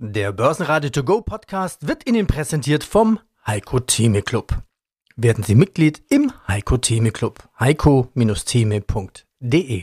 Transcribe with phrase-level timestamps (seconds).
[0.00, 4.62] Der Börsenradio To Go Podcast wird Ihnen präsentiert vom Heiko Theme Club.
[5.16, 7.42] Werden Sie Mitglied im Heiko Theme Club.
[7.58, 9.82] heiko-theme.de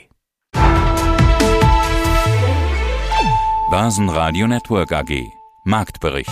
[3.70, 5.22] Börsenradio Network AG
[5.66, 6.32] Marktbericht.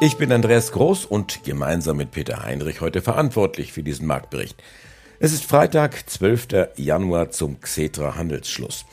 [0.00, 4.62] Ich bin Andreas Groß und gemeinsam mit Peter Heinrich heute verantwortlich für diesen Marktbericht.
[5.24, 6.70] Es ist Freitag, 12.
[6.74, 8.84] Januar zum Xetra Handelsschluss.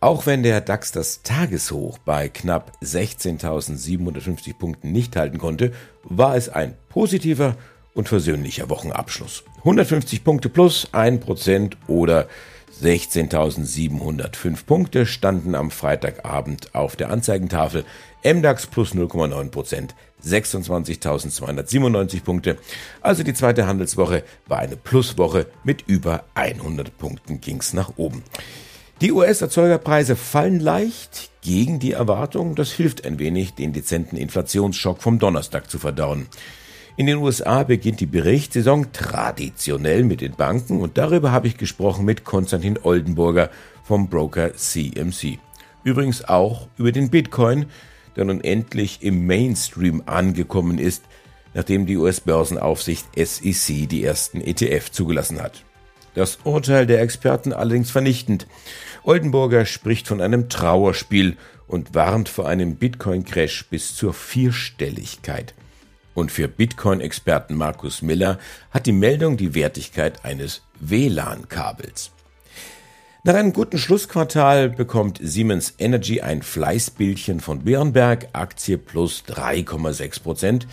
[0.00, 5.70] Auch wenn der DAX das Tageshoch bei knapp 16.750 Punkten nicht halten konnte,
[6.02, 7.54] war es ein positiver
[7.94, 9.44] und versöhnlicher Wochenabschluss.
[9.58, 12.26] 150 Punkte plus 1% oder
[12.82, 17.84] 16.705 Punkte standen am Freitagabend auf der Anzeigentafel.
[18.24, 19.90] MDAX plus 0,9%,
[20.24, 22.56] 26.297 Punkte.
[23.00, 28.22] Also die zweite Handelswoche war eine Pluswoche mit über 100 Punkten ging's nach oben.
[29.00, 32.54] Die US-Erzeugerpreise fallen leicht gegen die Erwartung.
[32.54, 36.26] Das hilft ein wenig, den dezenten Inflationsschock vom Donnerstag zu verdauen.
[37.00, 42.04] In den USA beginnt die Berichtssaison traditionell mit den Banken und darüber habe ich gesprochen
[42.04, 43.48] mit Konstantin Oldenburger
[43.84, 45.38] vom Broker CMC.
[45.82, 47.64] Übrigens auch über den Bitcoin,
[48.16, 51.04] der nun endlich im Mainstream angekommen ist,
[51.54, 55.64] nachdem die US-Börsenaufsicht SEC die ersten ETF zugelassen hat.
[56.12, 58.46] Das Urteil der Experten allerdings vernichtend.
[59.04, 65.54] Oldenburger spricht von einem Trauerspiel und warnt vor einem Bitcoin-Crash bis zur Vierstelligkeit.
[66.14, 68.38] Und für Bitcoin-Experten Markus Miller
[68.70, 72.10] hat die Meldung die Wertigkeit eines WLAN-Kabels.
[73.22, 80.66] Nach einem guten Schlussquartal bekommt Siemens Energy ein Fleißbildchen von Bärenberg, Aktie plus 3,6 Prozent.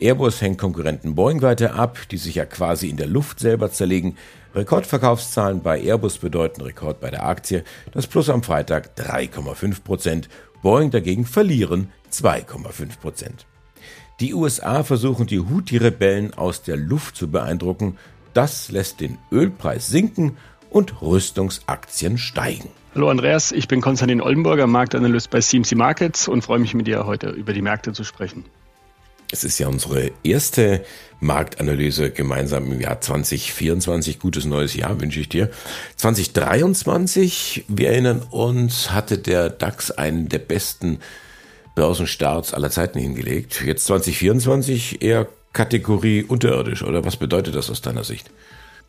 [0.00, 4.16] Airbus hängt Konkurrenten Boeing weiter ab, die sich ja quasi in der Luft selber zerlegen.
[4.54, 7.64] Rekordverkaufszahlen bei Airbus bedeuten Rekord bei der Aktie.
[7.92, 10.28] Das Plus am Freitag 3,5 Prozent.
[10.62, 13.46] Boeing dagegen verlieren 2,5 Prozent.
[14.20, 17.96] Die USA versuchen die Houthi-Rebellen aus der Luft zu beeindrucken.
[18.34, 20.36] Das lässt den Ölpreis sinken
[20.68, 22.68] und Rüstungsaktien steigen.
[22.94, 27.06] Hallo Andreas, ich bin Konstantin Oldenburger, Marktanalyst bei CMC Markets und freue mich mit dir
[27.06, 28.44] heute über die Märkte zu sprechen.
[29.32, 30.84] Es ist ja unsere erste
[31.20, 34.18] Marktanalyse gemeinsam im Jahr 2024.
[34.18, 35.50] Gutes neues Jahr wünsche ich dir.
[35.96, 40.98] 2023, wir erinnern uns, hatte der DAX einen der besten
[41.74, 43.62] Börsenstarts aller Zeiten hingelegt.
[43.64, 48.30] Jetzt 2024 eher Kategorie unterirdisch oder was bedeutet das aus deiner Sicht?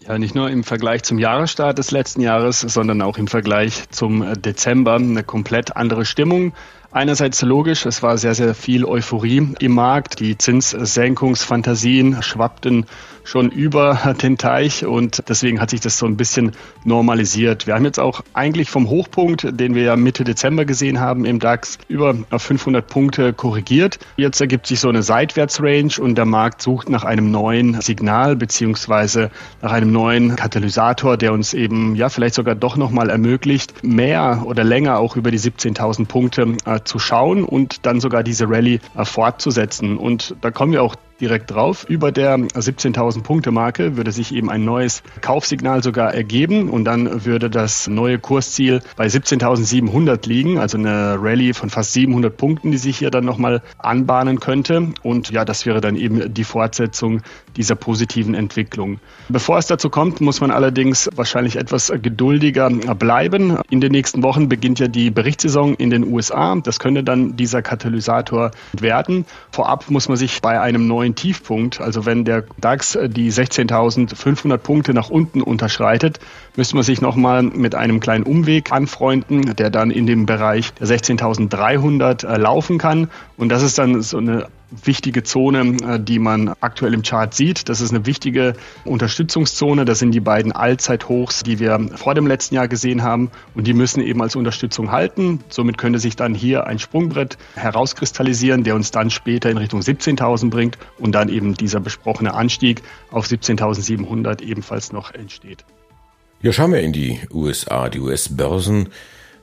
[0.07, 4.25] Ja, nicht nur im Vergleich zum Jahresstart des letzten Jahres, sondern auch im Vergleich zum
[4.41, 6.53] Dezember eine komplett andere Stimmung.
[6.93, 10.19] Einerseits logisch, es war sehr, sehr viel Euphorie im Markt.
[10.19, 12.85] Die Zinssenkungsfantasien schwappten
[13.23, 16.51] schon über den Teich und deswegen hat sich das so ein bisschen
[16.83, 17.67] normalisiert.
[17.67, 21.39] Wir haben jetzt auch eigentlich vom Hochpunkt, den wir ja Mitte Dezember gesehen haben im
[21.39, 23.99] DAX, über 500 Punkte korrigiert.
[24.17, 29.31] Jetzt ergibt sich so eine Seitwärtsrange und der Markt sucht nach einem neuen Signal beziehungsweise
[29.61, 34.63] nach einem neuen Katalysator, der uns eben ja vielleicht sogar doch nochmal ermöglicht, mehr oder
[34.63, 39.05] länger auch über die 17.000 Punkte äh, zu schauen und dann sogar diese Rallye äh,
[39.05, 39.97] fortzusetzen.
[39.97, 41.85] Und da kommen wir auch direkt drauf.
[41.87, 47.25] Über der 17.000 Punkte Marke würde sich eben ein neues Kaufsignal sogar ergeben und dann
[47.25, 52.77] würde das neue Kursziel bei 17.700 liegen, also eine Rallye von fast 700 Punkten, die
[52.77, 54.89] sich hier dann nochmal anbahnen könnte.
[55.03, 57.21] Und ja, das wäre dann eben die Fortsetzung
[57.55, 58.99] dieser positiven Entwicklung.
[59.29, 63.57] Bevor es dazu kommt, muss man allerdings wahrscheinlich etwas geduldiger bleiben.
[63.69, 66.55] In den nächsten Wochen beginnt ja die Berichtssaison in den USA.
[66.55, 69.25] Das könnte dann dieser Katalysator werden.
[69.51, 71.81] Vorab muss man sich bei einem neuen neuen Tiefpunkt.
[71.81, 76.19] Also wenn der DAX die 16.500 Punkte nach unten unterschreitet,
[76.55, 80.87] müsste man sich nochmal mit einem kleinen Umweg anfreunden, der dann in dem Bereich der
[80.87, 83.09] 16.300 äh, laufen kann.
[83.37, 87.69] Und das ist dann so eine wichtige Zone, äh, die man aktuell im Chart sieht.
[87.69, 88.53] Das ist eine wichtige
[88.85, 89.85] Unterstützungszone.
[89.85, 93.31] Das sind die beiden Allzeithochs, die wir vor dem letzten Jahr gesehen haben.
[93.53, 95.43] Und die müssen eben als Unterstützung halten.
[95.49, 100.49] Somit könnte sich dann hier ein Sprungbrett herauskristallisieren, der uns dann später in Richtung 17.000
[100.49, 102.81] bringt und dann eben dieser besprochene Anstieg
[103.11, 105.65] auf 17.700 ebenfalls noch entsteht.
[106.41, 107.89] Ja, schauen wir in die USA.
[107.89, 108.89] Die US-Börsen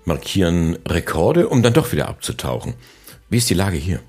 [0.04, 2.74] markieren Rekorde, um dann doch wieder abzutauchen.
[3.30, 4.00] Wie ist die Lage hier?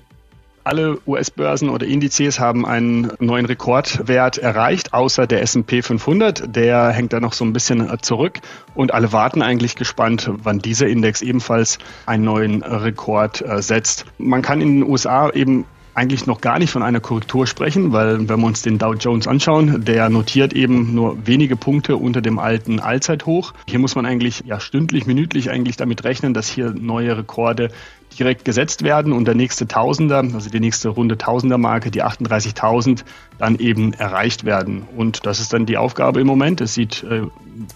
[0.70, 6.54] Alle US-Börsen oder Indizes haben einen neuen Rekordwert erreicht, außer der S&P 500.
[6.54, 8.38] Der hängt da noch so ein bisschen zurück
[8.76, 14.04] und alle warten eigentlich gespannt, wann dieser Index ebenfalls einen neuen Rekord äh, setzt.
[14.16, 15.64] Man kann in den USA eben
[15.94, 19.26] eigentlich noch gar nicht von einer Korrektur sprechen, weil wenn wir uns den Dow Jones
[19.26, 23.54] anschauen, der notiert eben nur wenige Punkte unter dem alten Allzeithoch.
[23.66, 27.70] Hier muss man eigentlich ja stündlich, minütlich eigentlich damit rechnen, dass hier neue Rekorde
[28.18, 33.04] direkt gesetzt werden und der nächste Tausender, also die nächste Runde Tausender-Marke, die 38.000,
[33.38, 34.82] dann eben erreicht werden.
[34.96, 36.60] Und das ist dann die Aufgabe im Moment.
[36.60, 37.22] Es sieht äh,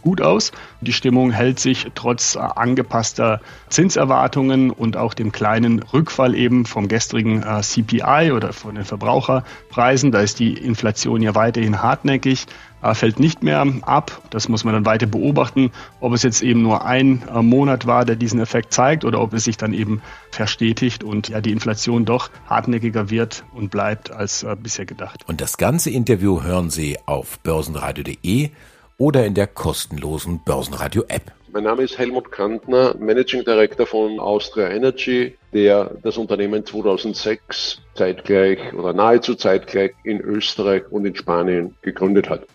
[0.02, 0.52] gut aus.
[0.81, 3.40] Die Stimmung hält sich trotz äh, angepasster
[3.70, 10.12] Zinserwartungen und auch dem kleinen Rückfall eben vom gestrigen äh, CPI oder von den Verbraucherpreisen.
[10.12, 12.46] Da ist die Inflation ja weiterhin hartnäckig
[12.92, 14.20] fällt nicht mehr ab.
[14.28, 15.70] Das muss man dann weiter beobachten,
[16.00, 19.32] ob es jetzt eben nur ein äh, Monat war, der diesen Effekt zeigt oder ob
[19.32, 24.42] es sich dann eben verstetigt und ja die Inflation doch hartnäckiger wird und bleibt als
[24.42, 25.20] äh, bisher gedacht.
[25.26, 28.50] Und das ganze Interview hören Sie auf börsenradio.de
[28.98, 31.32] oder in der kostenlosen Börsenradio-App.
[31.52, 38.75] Mein Name ist Helmut Kantner, Managing Director von Austria Energy, der das Unternehmen 2006 zeitgleich
[38.75, 42.48] oder nahezu zeitgleich in Österreich und in Spanien gegründet hat.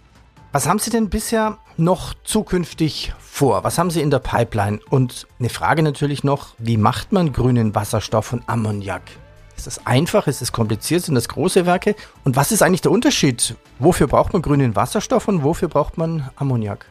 [0.51, 3.63] Was haben Sie denn bisher noch zukünftig vor?
[3.63, 4.79] Was haben Sie in der Pipeline?
[4.89, 9.03] Und eine Frage natürlich noch, wie macht man grünen Wasserstoff und Ammoniak?
[9.55, 10.25] Ist das einfach?
[10.25, 11.03] Ist es kompliziert?
[11.03, 11.93] Sind das große Werke?
[12.23, 13.53] Und was ist eigentlich der Unterschied?
[13.77, 16.87] Wofür braucht man grünen Wasserstoff und wofür braucht man Ammoniak?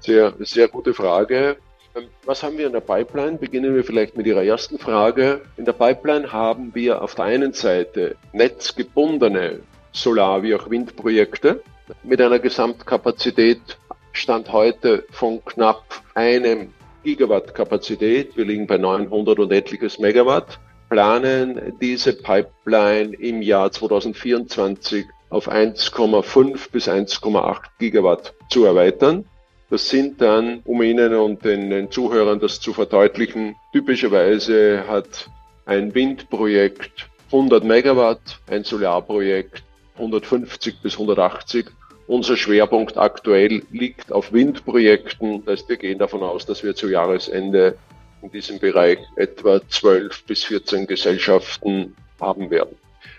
[0.00, 1.58] Sehr, sehr gute Frage.
[1.94, 3.36] Ähm, was haben wir in der Pipeline?
[3.36, 5.42] Beginnen wir vielleicht mit Ihrer ersten Frage.
[5.58, 9.60] In der Pipeline haben wir auf der einen Seite netzgebundene
[9.92, 11.62] Solar- wie auch Windprojekte
[12.02, 13.78] mit einer Gesamtkapazität
[14.12, 15.84] Stand heute von knapp
[16.14, 16.72] einem
[17.02, 18.36] Gigawatt Kapazität.
[18.36, 20.60] Wir liegen bei 900 und etliches Megawatt.
[20.88, 29.24] Planen diese Pipeline im Jahr 2024 auf 1,5 bis 1,8 Gigawatt zu erweitern.
[29.68, 35.28] Das sind dann, um Ihnen und den, den Zuhörern das zu verdeutlichen, typischerweise hat
[35.66, 39.64] ein Windprojekt 100 Megawatt, ein Solarprojekt
[39.96, 41.66] 150 bis 180.
[42.06, 45.44] Unser Schwerpunkt aktuell liegt auf Windprojekten.
[45.44, 47.76] Das heißt, wir gehen davon aus, dass wir zu Jahresende
[48.22, 52.76] in diesem Bereich etwa 12 bis 14 Gesellschaften haben werden.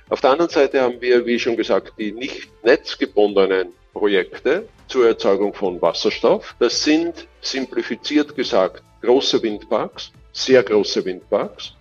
[0.09, 5.53] Auf der anderen Seite haben wir, wie schon gesagt, die nicht netzgebundenen Projekte zur Erzeugung
[5.53, 6.55] von Wasserstoff.
[6.59, 11.73] Das sind simplifiziert gesagt große Windparks, sehr große Windparks,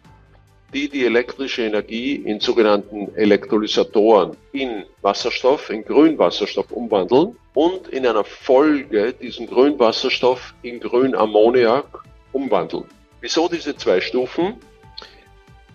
[0.75, 8.25] die die elektrische Energie in sogenannten Elektrolysatoren in Wasserstoff, in Grünwasserstoff umwandeln und in einer
[8.25, 12.87] Folge diesen Grünwasserstoff in Grünammoniak umwandeln.
[13.21, 14.57] Wieso diese zwei Stufen?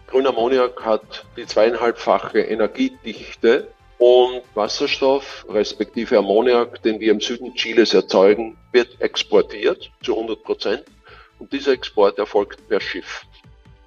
[0.07, 3.69] Grünammoniak hat die zweieinhalbfache Energiedichte
[3.99, 10.83] und Wasserstoff respektive Ammoniak, den wir im Süden Chiles erzeugen, wird exportiert zu 100 Prozent
[11.37, 13.25] und dieser Export erfolgt per Schiff.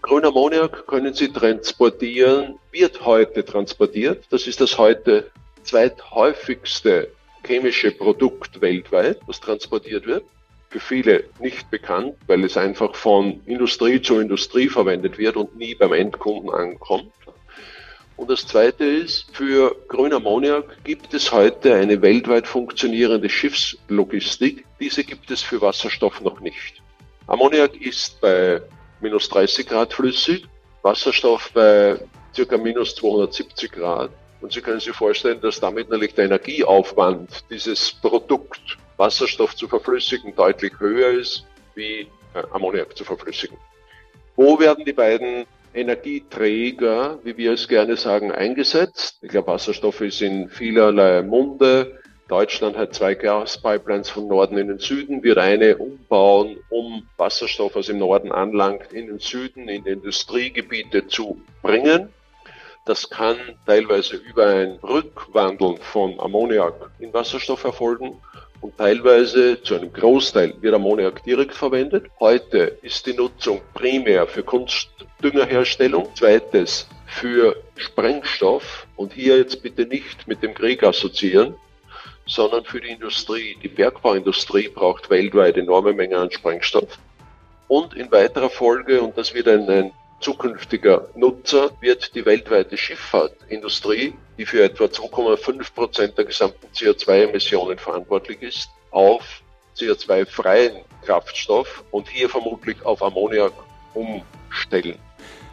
[0.02, 4.24] Grünammoniak können Sie transportieren, wird heute transportiert.
[4.30, 5.30] Das ist das heute
[5.62, 7.08] zweithäufigste
[7.46, 10.24] chemische Produkt weltweit, das transportiert wird.
[10.70, 15.74] Für viele nicht bekannt, weil es einfach von Industrie zu Industrie verwendet wird und nie
[15.76, 17.12] beim Endkunden ankommt.
[18.16, 24.64] Und das Zweite ist, für Grünammoniak gibt es heute eine weltweit funktionierende Schiffslogistik.
[24.80, 26.82] Diese gibt es für Wasserstoff noch nicht.
[27.26, 28.62] Ammoniak ist bei
[29.02, 30.46] minus 30 Grad flüssig,
[30.82, 31.98] Wasserstoff bei
[32.34, 34.10] circa minus 270 Grad.
[34.40, 40.34] Und Sie können sich vorstellen, dass damit natürlich der Energieaufwand dieses Produkt Wasserstoff zu verflüssigen
[40.34, 43.56] deutlich höher ist, wie äh, Ammoniak zu verflüssigen.
[44.36, 45.44] Wo werden die beiden
[45.74, 49.18] Energieträger, wie wir es gerne sagen, eingesetzt?
[49.22, 52.00] Ich glaube, Wasserstoff ist in vielerlei Munde.
[52.28, 57.88] Deutschland hat zwei Gaspipelines von Norden in den Süden, wird eine umbauen, um Wasserstoff, was
[57.88, 62.08] im Norden anlangt, in den Süden, in Industriegebiete zu bringen.
[62.84, 63.36] Das kann
[63.66, 68.20] teilweise über ein Rückwandeln von Ammoniak in Wasserstoff erfolgen
[68.60, 72.06] und teilweise zu einem Großteil wird Ammoniak direkt verwendet.
[72.18, 80.26] Heute ist die Nutzung primär für Kunstdüngerherstellung, zweites für Sprengstoff und hier jetzt bitte nicht
[80.26, 81.54] mit dem Krieg assoziieren
[82.32, 83.56] sondern für die Industrie.
[83.62, 86.98] Die Bergbauindustrie braucht weltweit enorme Mengen an Sprengstoff.
[87.68, 94.14] Und in weiterer Folge, und das wird ein, ein zukünftiger Nutzer, wird die weltweite Schifffahrtindustrie,
[94.38, 99.42] die für etwa 2,5 Prozent der gesamten CO2-Emissionen verantwortlich ist, auf
[99.76, 103.52] CO2-freien Kraftstoff und hier vermutlich auf Ammoniak
[103.94, 104.98] umstellen.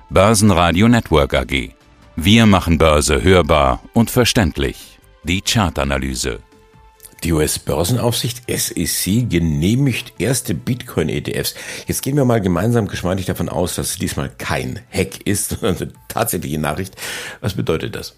[0.10, 1.72] Börsenradio Network AG.
[2.16, 5.00] Wir machen Börse hörbar und verständlich.
[5.24, 6.40] Die Chartanalyse.
[7.24, 11.56] Die US-Börsenaufsicht SEC genehmigt erste Bitcoin-ETFs.
[11.88, 15.78] Jetzt gehen wir mal gemeinsam geschmeidig davon aus, dass es diesmal kein Hack ist, sondern
[15.78, 16.96] eine tatsächliche Nachricht.
[17.42, 18.16] Was bedeutet das?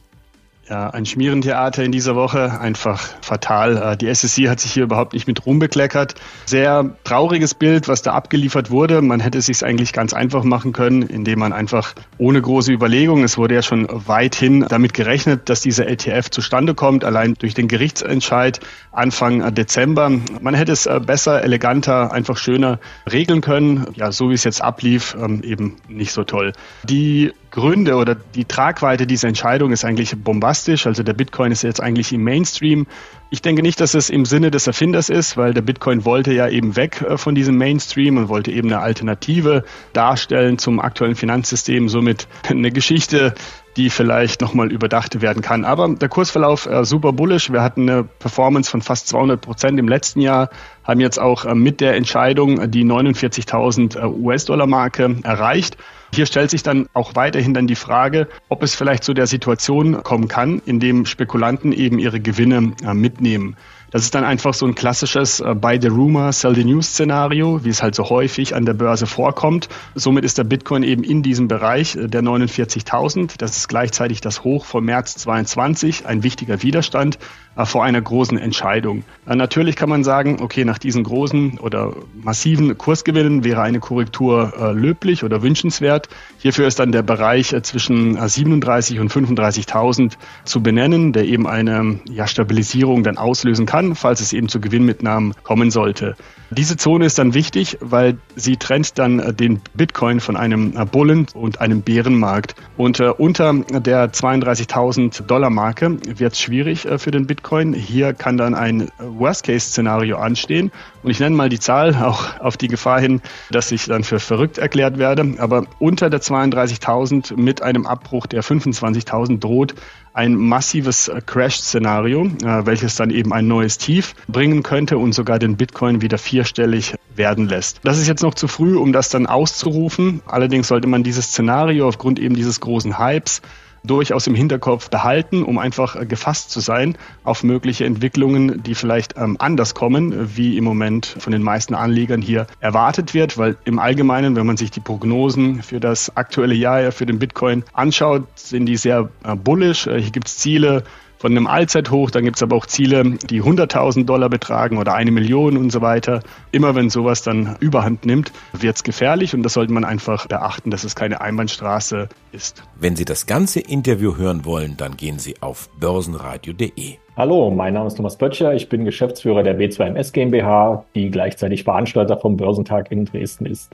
[0.71, 3.75] Ja, ein Schmierentheater in dieser Woche, einfach fatal.
[3.75, 6.15] Äh, die SSC hat sich hier überhaupt nicht mit Ruhm bekleckert.
[6.45, 9.01] Sehr trauriges Bild, was da abgeliefert wurde.
[9.01, 13.25] Man hätte es sich eigentlich ganz einfach machen können, indem man einfach ohne große Überlegung,
[13.25, 17.67] es wurde ja schon weithin damit gerechnet, dass dieser LTF zustande kommt, allein durch den
[17.67, 18.61] Gerichtsentscheid
[18.93, 20.09] Anfang Dezember.
[20.39, 22.79] Man hätte es äh, besser, eleganter, einfach schöner
[23.11, 23.87] regeln können.
[23.95, 26.53] Ja, so wie es jetzt ablief, ähm, eben nicht so toll.
[26.83, 30.60] Die Gründe oder die Tragweite dieser Entscheidung ist eigentlich bombastisch.
[30.69, 32.87] Also der Bitcoin ist jetzt eigentlich im Mainstream.
[33.29, 36.47] Ich denke nicht, dass es im Sinne des Erfinders ist, weil der Bitcoin wollte ja
[36.47, 39.63] eben weg äh, von diesem Mainstream und wollte eben eine Alternative
[39.93, 41.89] darstellen zum aktuellen Finanzsystem.
[41.89, 43.33] Somit eine Geschichte,
[43.77, 45.65] die vielleicht nochmal überdacht werden kann.
[45.65, 47.51] Aber der Kursverlauf äh, super bullish.
[47.51, 50.49] Wir hatten eine Performance von fast 200 Prozent im letzten Jahr,
[50.83, 55.77] haben jetzt auch äh, mit der Entscheidung die 49.000 äh, US-Dollar-Marke erreicht.
[56.13, 60.03] Hier stellt sich dann auch weiterhin dann die Frage, ob es vielleicht zu der Situation
[60.03, 63.55] kommen kann, in dem Spekulanten eben ihre Gewinne äh, mitnehmen.
[63.91, 67.63] Das ist dann einfach so ein klassisches äh, Buy the Rumor, Sell the News Szenario,
[67.65, 69.67] wie es halt so häufig an der Börse vorkommt.
[69.95, 73.33] Somit ist der Bitcoin eben in diesem Bereich äh, der 49.000.
[73.37, 77.19] Das ist gleichzeitig das Hoch vom März 22, ein wichtiger Widerstand
[77.55, 79.03] vor einer großen Entscheidung.
[79.27, 84.53] Äh, natürlich kann man sagen, okay, nach diesen großen oder massiven Kursgewinnen wäre eine Korrektur
[84.59, 86.09] äh, löblich oder wünschenswert.
[86.37, 91.99] Hierfür ist dann der Bereich äh, zwischen 37 und 35.000 zu benennen, der eben eine
[92.09, 96.15] ja, Stabilisierung dann auslösen kann falls es eben zu Gewinnmitnahmen kommen sollte.
[96.49, 100.85] Diese Zone ist dann wichtig, weil sie trennt dann äh, den Bitcoin von einem äh,
[100.85, 102.55] Bullen- und einem Bärenmarkt.
[102.75, 107.40] Und äh, unter der 32.000 Dollar Marke wird es schwierig äh, für den Bitcoin.
[107.75, 110.71] Hier kann dann ein Worst-Case-Szenario anstehen.
[111.03, 114.19] Und ich nenne mal die Zahl, auch auf die Gefahr hin, dass ich dann für
[114.19, 115.35] verrückt erklärt werde.
[115.37, 119.75] Aber unter der 32.000 mit einem Abbruch der 25.000 droht
[120.13, 125.55] ein massives Crash-Szenario, äh, welches dann eben ein neues Tief bringen könnte und sogar den
[125.55, 127.79] Bitcoin wieder vierstellig werden lässt.
[127.83, 130.21] Das ist jetzt noch zu früh, um das dann auszurufen.
[130.25, 133.41] Allerdings sollte man dieses Szenario aufgrund eben dieses großen Hypes
[133.83, 139.17] durchaus im Hinterkopf behalten, um einfach äh, gefasst zu sein auf mögliche Entwicklungen, die vielleicht
[139.17, 143.79] ähm, anders kommen, wie im Moment von den meisten Anlegern hier erwartet wird, weil im
[143.79, 148.65] Allgemeinen, wenn man sich die Prognosen für das aktuelle Jahr für den Bitcoin anschaut, sind
[148.65, 149.87] die sehr äh, bullish.
[149.87, 150.83] Äh, hier gibt es Ziele
[151.21, 152.09] von einem Allzeithoch.
[152.09, 155.81] Dann gibt es aber auch Ziele, die 100.000 Dollar betragen oder eine Million und so
[155.81, 156.23] weiter.
[156.51, 160.71] Immer wenn sowas dann überhand nimmt, wird es gefährlich und das sollte man einfach beachten,
[160.71, 162.63] dass es keine Einbahnstraße ist.
[162.79, 166.95] Wenn Sie das ganze Interview hören wollen, dann gehen Sie auf börsenradio.de.
[167.15, 168.55] Hallo, mein Name ist Thomas Böttcher.
[168.55, 173.69] Ich bin Geschäftsführer der B2MS GmbH, die gleichzeitig Veranstalter vom Börsentag in Dresden ist.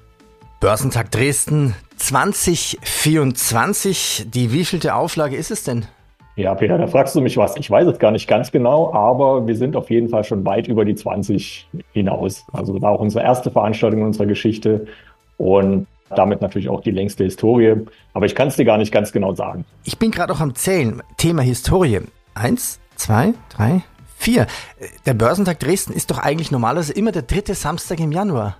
[0.59, 4.25] Börsentag Dresden 2024.
[4.33, 5.85] Die wievielte Auflage ist es denn?
[6.37, 7.57] Ja, Peter, da fragst du mich was.
[7.57, 10.67] Ich weiß es gar nicht ganz genau, aber wir sind auf jeden Fall schon weit
[10.67, 12.45] über die 20 hinaus.
[12.53, 14.85] Also war auch unsere erste Veranstaltung in unserer Geschichte
[15.37, 17.77] und damit natürlich auch die längste Historie.
[18.13, 19.65] Aber ich kann es dir gar nicht ganz genau sagen.
[19.83, 21.01] Ich bin gerade auch am Zählen.
[21.17, 22.01] Thema Historie.
[22.35, 23.81] Eins, zwei, drei,
[24.15, 24.45] vier.
[25.07, 28.57] Der Börsentag Dresden ist doch eigentlich normalerweise immer der dritte Samstag im Januar.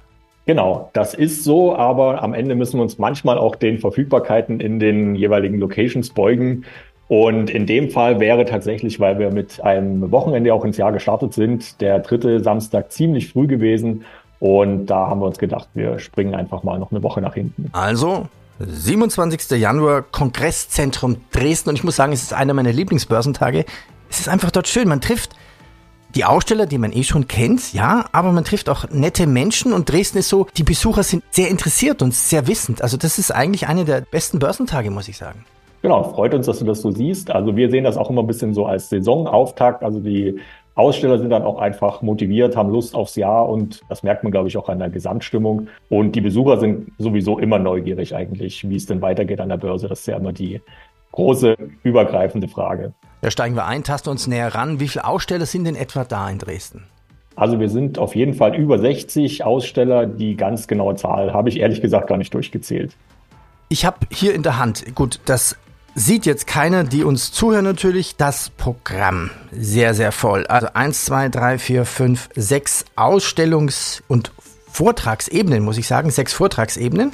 [0.48, 4.80] Genau, das ist so, aber am Ende müssen wir uns manchmal auch den Verfügbarkeiten in
[4.80, 6.64] den jeweiligen Locations beugen.
[7.08, 11.34] Und in dem Fall wäre tatsächlich, weil wir mit einem Wochenende auch ins Jahr gestartet
[11.34, 14.04] sind, der dritte Samstag ziemlich früh gewesen.
[14.40, 17.70] Und da haben wir uns gedacht, wir springen einfach mal noch eine Woche nach hinten.
[17.72, 18.28] Also,
[18.60, 19.60] 27.
[19.60, 21.70] Januar, Kongresszentrum Dresden.
[21.70, 23.66] Und ich muss sagen, es ist einer meiner Lieblingsbörsentage.
[24.10, 24.88] Es ist einfach dort schön.
[24.88, 25.36] Man trifft
[26.16, 29.92] die Aussteller, die man eh schon kennt, ja, aber man trifft auch nette Menschen und
[29.92, 32.82] Dresden ist so, die Besucher sind sehr interessiert und sehr wissend.
[32.82, 35.46] Also das ist eigentlich einer der besten Börsentage, muss ich sagen.
[35.82, 37.32] Genau, freut uns, dass du das so siehst.
[37.32, 39.84] Also wir sehen das auch immer ein bisschen so als Saisonauftakt.
[39.84, 40.40] Also die
[40.76, 44.48] Aussteller sind dann auch einfach motiviert, haben Lust aufs Jahr und das merkt man, glaube
[44.48, 45.68] ich, auch an der Gesamtstimmung.
[45.90, 49.88] Und die Besucher sind sowieso immer neugierig eigentlich, wie es denn weitergeht an der Börse.
[49.88, 50.62] Das ist ja immer die
[51.14, 52.94] große, übergreifende Frage.
[53.22, 54.80] Da steigen wir ein, tasten uns näher ran.
[54.80, 56.84] Wie viele Aussteller sind denn etwa da in Dresden?
[57.36, 60.06] Also wir sind auf jeden Fall über 60 Aussteller.
[60.06, 62.96] Die ganz genaue Zahl habe ich ehrlich gesagt gar nicht durchgezählt.
[63.70, 65.58] Ich habe hier in der Hand, gut, das
[65.98, 69.32] sieht jetzt keiner, die uns zuhören natürlich, das Programm.
[69.52, 70.46] Sehr, sehr voll.
[70.46, 74.32] Also eins, zwei, drei, vier, fünf, sechs Ausstellungs- und
[74.72, 76.12] Vortragsebenen, muss ich sagen.
[76.12, 77.14] Sechs Vortragsebenen.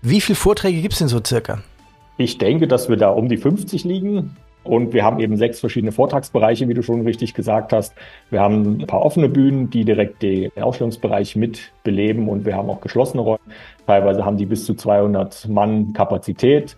[0.00, 1.58] Wie viele Vorträge gibt es denn so circa?
[2.16, 4.34] Ich denke, dass wir da um die 50 liegen.
[4.64, 7.94] Und wir haben eben sechs verschiedene Vortragsbereiche, wie du schon richtig gesagt hast.
[8.30, 12.68] Wir haben ein paar offene Bühnen, die direkt den Ausstellungsbereich mit beleben und wir haben
[12.68, 13.38] auch geschlossene Räume.
[13.86, 16.76] Teilweise haben die bis zu 200 Mann Kapazität.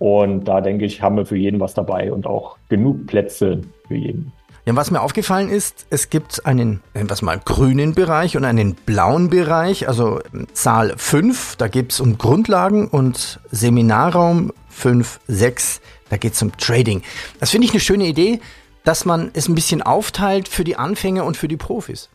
[0.00, 3.94] Und da denke ich, haben wir für jeden was dabei und auch genug Plätze für
[3.94, 4.32] jeden.
[4.64, 9.28] Ja, was mir aufgefallen ist, es gibt einen, es mal, grünen Bereich und einen blauen
[9.28, 10.20] Bereich, also
[10.54, 16.56] Zahl 5, da geht es um Grundlagen und Seminarraum 5, 6, da geht es um
[16.56, 17.02] Trading.
[17.38, 18.40] Das finde ich eine schöne Idee,
[18.84, 22.08] dass man es ein bisschen aufteilt für die Anfänger und für die Profis.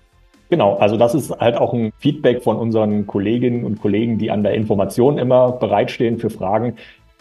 [0.50, 4.42] Genau, also das ist halt auch ein Feedback von unseren Kolleginnen und Kollegen, die an
[4.42, 6.78] der Information immer bereitstehen für Fragen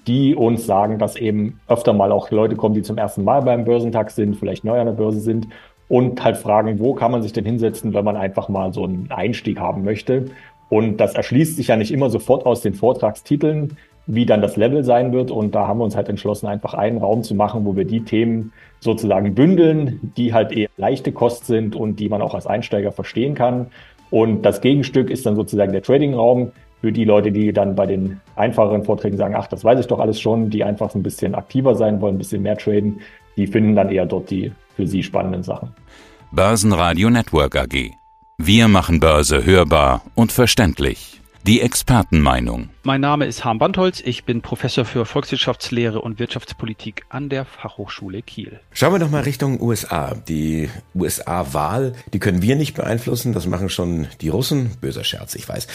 [0.06, 3.64] die uns sagen, dass eben öfter mal auch Leute kommen, die zum ersten Mal beim
[3.64, 5.49] Börsentag sind, vielleicht neu an der Börse sind
[5.88, 9.11] und halt fragen, wo kann man sich denn hinsetzen, wenn man einfach mal so einen
[9.11, 10.26] Einstieg haben möchte.
[10.68, 14.84] Und das erschließt sich ja nicht immer sofort aus den Vortragstiteln, wie dann das Level
[14.84, 15.30] sein wird.
[15.30, 18.02] Und da haben wir uns halt entschlossen, einfach einen Raum zu machen, wo wir die
[18.02, 22.92] Themen sozusagen bündeln, die halt eher leichte Kost sind und die man auch als Einsteiger
[22.92, 23.68] verstehen kann.
[24.11, 26.52] Und das Gegenstück ist dann sozusagen der Trading-Raum,
[26.84, 30.00] für die Leute, die dann bei den einfacheren Vorträgen sagen, ach, das weiß ich doch
[30.00, 33.00] alles schon, die einfach ein bisschen aktiver sein wollen, ein bisschen mehr traden,
[33.38, 35.70] die finden dann eher dort die für sie spannenden Sachen.
[36.30, 37.92] Börsenradio Network AG.
[38.36, 41.22] Wir machen Börse hörbar und verständlich.
[41.46, 42.70] Die Expertenmeinung.
[42.84, 44.00] Mein Name ist Harm Bandholz.
[44.02, 48.60] Ich bin Professor für Volkswirtschaftslehre und Wirtschaftspolitik an der Fachhochschule Kiel.
[48.72, 50.14] Schauen wir doch mal Richtung USA.
[50.14, 53.34] Die USA-Wahl, die können wir nicht beeinflussen.
[53.34, 54.70] Das machen schon die Russen.
[54.80, 55.66] Böser Scherz, ich weiß.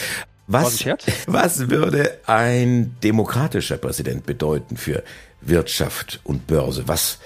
[0.50, 0.84] Was,
[1.28, 5.04] was würde ein demokratischer Präsident bedeuten für
[5.40, 6.88] Wirtschaft und Börse?
[6.88, 7.20] Was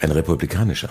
[0.00, 0.88] ein republikanischer?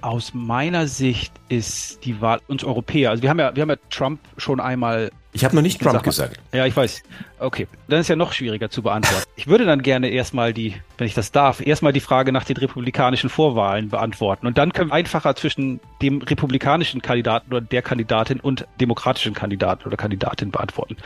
[0.00, 3.76] Aus meiner Sicht ist die Wahl uns Europäer, also wir haben ja, wir haben ja
[3.90, 6.40] Trump schon einmal ich habe noch nicht Trump gesagt.
[6.52, 7.02] Ja, ich weiß.
[7.38, 9.24] Okay, dann ist ja noch schwieriger zu beantworten.
[9.36, 12.56] Ich würde dann gerne erstmal die, wenn ich das darf, erstmal die Frage nach den
[12.56, 14.46] republikanischen Vorwahlen beantworten.
[14.46, 19.86] Und dann können wir einfacher zwischen dem republikanischen Kandidaten oder der Kandidatin und demokratischen Kandidaten
[19.86, 20.96] oder Kandidatin beantworten.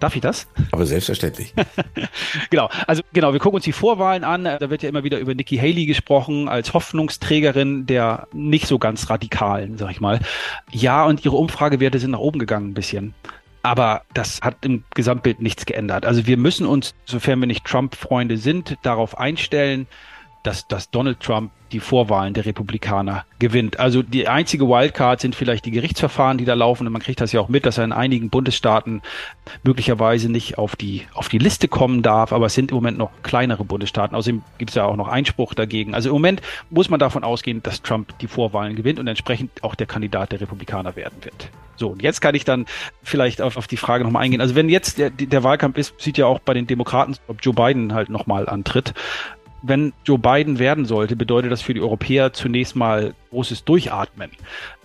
[0.00, 0.48] Darf ich das?
[0.72, 1.54] Aber selbstverständlich.
[2.50, 4.44] genau, also genau, wir gucken uns die Vorwahlen an.
[4.44, 9.08] Da wird ja immer wieder über Nikki Haley gesprochen als Hoffnungsträgerin der nicht so ganz
[9.10, 10.20] radikalen, sag ich mal.
[10.72, 13.14] Ja, und ihre Umfragewerte sind nach oben gegangen ein bisschen.
[13.64, 16.04] Aber das hat im Gesamtbild nichts geändert.
[16.04, 19.86] Also wir müssen uns, sofern wir nicht Trump-Freunde sind, darauf einstellen,
[20.44, 23.80] dass, dass Donald Trump die Vorwahlen der Republikaner gewinnt.
[23.80, 26.86] Also die einzige Wildcard sind vielleicht die Gerichtsverfahren, die da laufen.
[26.86, 29.02] Und man kriegt das ja auch mit, dass er in einigen Bundesstaaten
[29.64, 32.32] möglicherweise nicht auf die, auf die Liste kommen darf.
[32.32, 34.14] Aber es sind im Moment noch kleinere Bundesstaaten.
[34.14, 35.94] Außerdem gibt es ja auch noch Einspruch dagegen.
[35.94, 39.74] Also im Moment muss man davon ausgehen, dass Trump die Vorwahlen gewinnt und entsprechend auch
[39.74, 41.48] der Kandidat der Republikaner werden wird.
[41.76, 42.66] So, und jetzt kann ich dann
[43.02, 44.40] vielleicht auf, auf die Frage nochmal eingehen.
[44.40, 47.54] Also wenn jetzt der, der Wahlkampf ist, sieht ja auch bei den Demokraten, ob Joe
[47.54, 48.94] Biden halt nochmal antritt.
[49.66, 54.30] Wenn Joe Biden werden sollte, bedeutet das für die Europäer zunächst mal großes Durchatmen.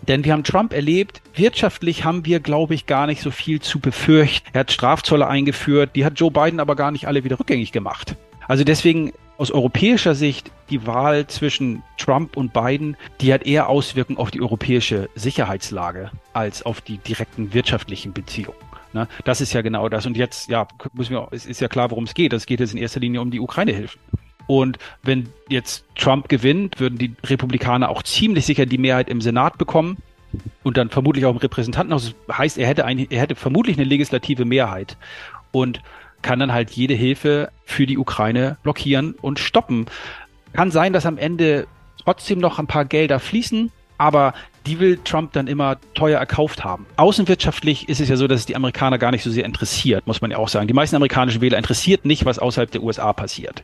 [0.08, 3.82] Denn wir haben Trump erlebt, wirtschaftlich haben wir, glaube ich, gar nicht so viel zu
[3.82, 4.48] befürchten.
[4.54, 8.16] Er hat Strafzölle eingeführt, die hat Joe Biden aber gar nicht alle wieder rückgängig gemacht.
[8.48, 14.18] Also deswegen aus europäischer Sicht die Wahl zwischen Trump und Biden, die hat eher Auswirkungen
[14.18, 18.58] auf die europäische Sicherheitslage als auf die direkten wirtschaftlichen Beziehungen.
[18.94, 19.10] Ne?
[19.26, 20.06] Das ist ja genau das.
[20.06, 22.32] Und jetzt, ja, müssen wir, es ist ja klar, worum es geht.
[22.32, 24.00] Es geht jetzt in erster Linie um die Ukraine-Hilfen.
[24.50, 29.60] Und wenn jetzt Trump gewinnt, würden die Republikaner auch ziemlich sicher die Mehrheit im Senat
[29.60, 29.98] bekommen
[30.64, 32.16] und dann vermutlich auch im Repräsentantenhaus.
[32.26, 34.98] Das heißt, er hätte, ein, er hätte vermutlich eine legislative Mehrheit.
[35.52, 35.84] Und
[36.24, 39.86] kann dann halt jede Hilfe für die Ukraine blockieren und stoppen.
[40.54, 41.68] Kann sein, dass am Ende
[42.04, 44.34] trotzdem noch ein paar Gelder fließen, aber
[44.66, 46.88] die will Trump dann immer teuer erkauft haben.
[46.98, 50.22] Außenwirtschaftlich ist es ja so, dass es die Amerikaner gar nicht so sehr interessiert, muss
[50.22, 50.68] man ja auch sagen.
[50.68, 53.64] Die meisten amerikanischen Wähler interessiert nicht, was außerhalb der USA passiert.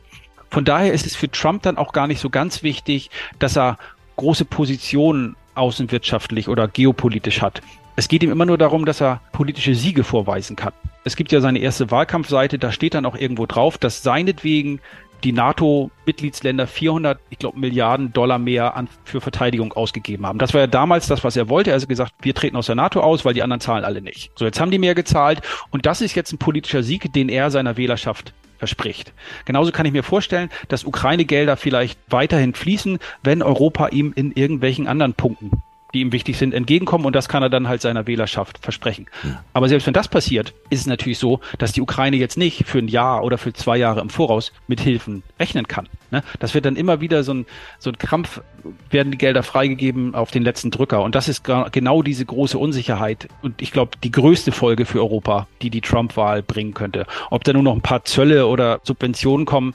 [0.50, 3.78] Von daher ist es für Trump dann auch gar nicht so ganz wichtig, dass er
[4.16, 7.62] große Positionen außenwirtschaftlich oder geopolitisch hat.
[7.96, 10.72] Es geht ihm immer nur darum, dass er politische Siege vorweisen kann.
[11.04, 14.80] Es gibt ja seine erste Wahlkampfseite, da steht dann auch irgendwo drauf, dass seinetwegen
[15.24, 20.38] die NATO-Mitgliedsländer 400, ich glaube, Milliarden Dollar mehr an, für Verteidigung ausgegeben haben.
[20.38, 21.70] Das war ja damals das, was er wollte.
[21.70, 24.30] Er hat gesagt, wir treten aus der NATO aus, weil die anderen zahlen alle nicht.
[24.34, 27.50] So, jetzt haben die mehr gezahlt und das ist jetzt ein politischer Sieg, den er
[27.50, 29.12] seiner Wählerschaft verspricht.
[29.44, 34.86] Genauso kann ich mir vorstellen, dass Ukraine-Gelder vielleicht weiterhin fließen, wenn Europa ihm in irgendwelchen
[34.86, 35.62] anderen Punkten
[35.96, 39.06] die ihm wichtig sind, entgegenkommen und das kann er dann halt seiner Wählerschaft versprechen.
[39.22, 39.36] Mhm.
[39.54, 42.78] Aber selbst wenn das passiert, ist es natürlich so, dass die Ukraine jetzt nicht für
[42.78, 45.88] ein Jahr oder für zwei Jahre im Voraus mit Hilfen rechnen kann.
[46.10, 46.22] Ne?
[46.38, 47.46] Das wird dann immer wieder so ein,
[47.78, 48.42] so ein Krampf,
[48.90, 53.28] werden die Gelder freigegeben auf den letzten Drücker und das ist genau diese große Unsicherheit
[53.42, 57.06] und ich glaube die größte Folge für Europa, die die Trump-Wahl bringen könnte.
[57.30, 59.74] Ob da nur noch ein paar Zölle oder Subventionen kommen,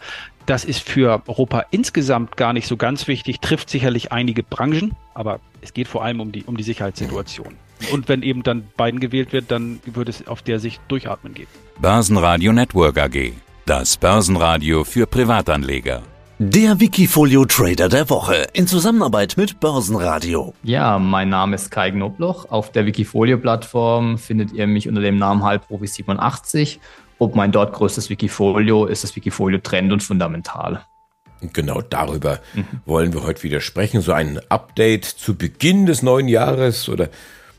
[0.52, 5.40] das ist für Europa insgesamt gar nicht so ganz wichtig, trifft sicherlich einige Branchen, aber
[5.62, 7.56] es geht vor allem um die, um die Sicherheitssituation.
[7.94, 11.48] Und wenn eben dann Biden gewählt wird, dann würde es auf der Sicht durchatmen gehen.
[11.80, 13.32] Börsenradio Network AG.
[13.66, 16.02] Das Börsenradio für Privatanleger.
[16.44, 20.54] Der Wikifolio Trader der Woche in Zusammenarbeit mit Börsenradio.
[20.64, 22.50] Ja, mein Name ist Kai Knobloch.
[22.50, 26.80] Auf der Wikifolio-Plattform findet ihr mich unter dem Namen Halbprofi87.
[27.22, 30.84] Ob mein dort größtes Wikifolio ist das Wikifolio Trend und Fundamental.
[31.40, 32.66] Und genau darüber mhm.
[32.88, 34.02] wollen wir heute wieder sprechen.
[34.02, 37.10] So ein Update zu Beginn des neuen Jahres oder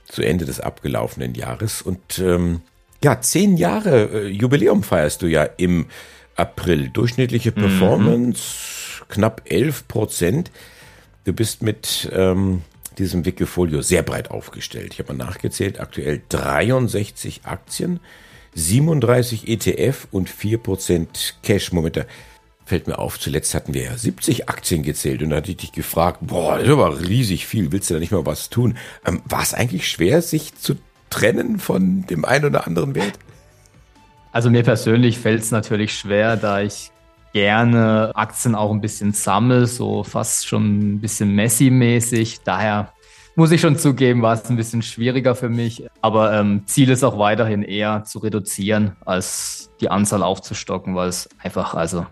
[0.09, 1.81] zu Ende des abgelaufenen Jahres.
[1.81, 2.63] Und ähm,
[3.05, 5.87] ja, zehn Jahre äh, Jubiläum feierst du ja im
[6.35, 6.89] April.
[6.89, 7.55] Durchschnittliche mhm.
[7.55, 8.43] Performance
[8.99, 9.09] mhm.
[9.11, 10.51] knapp 11 Prozent.
[11.23, 12.63] Du bist mit ähm,
[12.99, 14.95] diesem Wikifolio sehr breit aufgestellt.
[14.95, 18.01] Ich habe mal nachgezählt, aktuell 63 Aktien,
[18.55, 21.73] 37 ETF und 4% Cash.
[21.73, 22.05] Momentan
[22.65, 25.73] fällt mir auf, zuletzt hatten wir ja 70 Aktien gezählt und da hatte ich dich
[25.73, 28.77] gefragt, boah, das ist aber riesig viel, willst du da nicht mal was tun?
[29.05, 30.77] Ähm, War es eigentlich schwer, sich zu
[31.11, 33.19] trennen von dem einen oder anderen Wert?
[34.31, 36.91] Also mir persönlich fällt es natürlich schwer, da ich
[37.33, 42.41] gerne Aktien auch ein bisschen sammle, so fast schon ein bisschen Messi-mäßig.
[42.45, 42.93] Daher
[43.35, 45.85] muss ich schon zugeben, war es ein bisschen schwieriger für mich.
[46.01, 51.29] Aber ähm, Ziel ist auch weiterhin eher zu reduzieren, als die Anzahl aufzustocken, weil es
[51.43, 52.07] einfach, also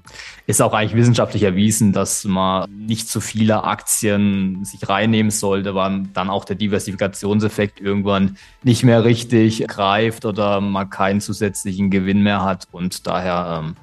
[0.46, 6.04] ist auch eigentlich wissenschaftlich erwiesen, dass man nicht zu viele Aktien sich reinnehmen sollte, weil
[6.12, 12.42] dann auch der Diversifikationseffekt irgendwann nicht mehr richtig greift oder man keinen zusätzlichen Gewinn mehr
[12.42, 13.76] hat und daher ähm,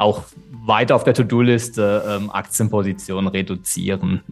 [0.00, 0.24] auch
[0.66, 4.22] weiter auf der To-Do-Liste ähm, Aktienpositionen reduzieren.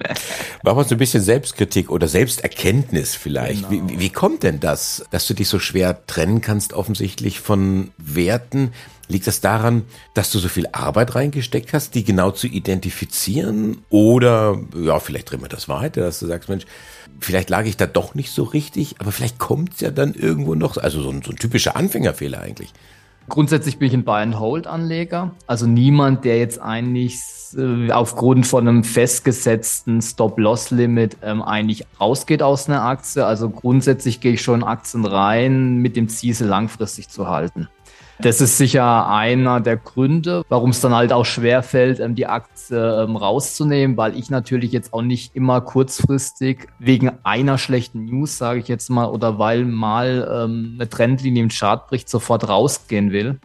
[0.63, 3.69] Machen wir so ein bisschen Selbstkritik oder Selbsterkenntnis vielleicht.
[3.69, 3.89] Genau.
[3.89, 8.73] Wie, wie kommt denn das, dass du dich so schwer trennen kannst offensichtlich von Werten?
[9.09, 13.79] Liegt das daran, dass du so viel Arbeit reingesteckt hast, die genau zu identifizieren?
[13.89, 16.67] Oder, ja, vielleicht drehen wir das weiter, dass du sagst, Mensch,
[17.19, 20.55] vielleicht lag ich da doch nicht so richtig, aber vielleicht kommt es ja dann irgendwo
[20.55, 20.77] noch.
[20.77, 22.75] Also so ein, so ein typischer Anfängerfehler eigentlich.
[23.29, 25.33] Grundsätzlich bin ich ein Buy-and-Hold-Anleger.
[25.47, 27.21] Also niemand, der jetzt eigentlich
[27.57, 33.25] äh, aufgrund von einem festgesetzten Stop-Loss-Limit ähm, eigentlich rausgeht aus einer Aktie.
[33.25, 37.69] Also grundsätzlich gehe ich schon in Aktien rein mit dem Ziel, sie langfristig zu halten.
[38.21, 42.27] Das ist sicher einer der Gründe, warum es dann halt auch schwer fällt, ähm, die
[42.27, 48.37] Aktie ähm, rauszunehmen, weil ich natürlich jetzt auch nicht immer kurzfristig wegen einer schlechten News,
[48.37, 53.13] sage ich jetzt mal, oder weil mal ähm, eine Trendlinie im Chart bricht, sofort rausgehen
[53.13, 53.39] will.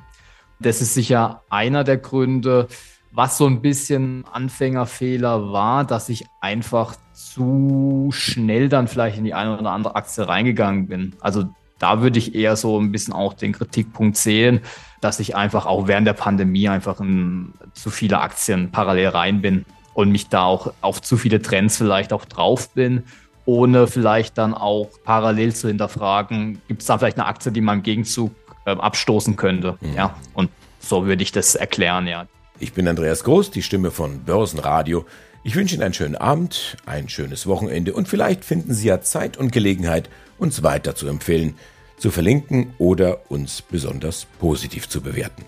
[0.59, 2.67] Das ist sicher einer der Gründe,
[3.13, 9.35] was so ein bisschen Anfängerfehler war, dass ich einfach zu schnell dann vielleicht in die
[9.35, 11.15] eine oder andere Aktie reingegangen bin.
[11.21, 11.45] Also
[11.77, 14.61] da würde ich eher so ein bisschen auch den Kritikpunkt sehen,
[14.99, 19.65] dass ich einfach auch während der Pandemie einfach in zu viele Aktien parallel rein bin
[19.93, 23.03] und mich da auch auf zu viele Trends vielleicht auch drauf bin,
[23.45, 27.79] ohne vielleicht dann auch parallel zu hinterfragen, gibt es da vielleicht eine Aktie, die man
[27.79, 28.31] im Gegenzug
[28.65, 29.77] äh, abstoßen könnte.
[29.81, 29.93] Mhm.
[29.93, 30.49] Ja, und
[30.79, 32.25] so würde ich das erklären, ja.
[32.59, 35.05] Ich bin Andreas Groß, die Stimme von Börsenradio.
[35.43, 39.37] Ich wünsche Ihnen einen schönen Abend, ein schönes Wochenende und vielleicht finden Sie ja Zeit
[39.37, 41.55] und Gelegenheit, uns weiter zu empfehlen
[41.97, 45.45] zu verlinken oder uns besonders positiv zu bewerten.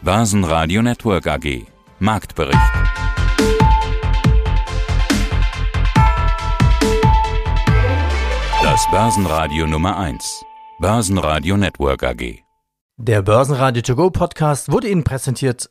[0.00, 1.66] Börsenradio Network AG
[1.98, 2.58] Marktbericht.
[8.62, 10.44] Das Börsenradio Nummer 1.
[10.80, 12.42] Börsenradio Network AG.
[12.96, 15.70] Der Börsenradio To Go Podcast wurde Ihnen präsentiert